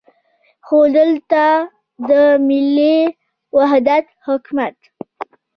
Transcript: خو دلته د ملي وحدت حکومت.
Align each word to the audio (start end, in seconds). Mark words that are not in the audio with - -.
خو 0.65 0.77
دلته 0.97 1.43
د 2.09 2.11
ملي 2.47 2.97
وحدت 3.57 4.05
حکومت. 4.25 4.75